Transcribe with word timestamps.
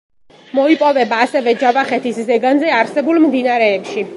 მოიპოვება 0.59 1.19
ასევე 1.25 1.53
ჯავახეთის 1.65 2.21
ზეგანზე 2.31 2.73
არსებულ 2.81 3.25
მდინარეებში. 3.27 4.09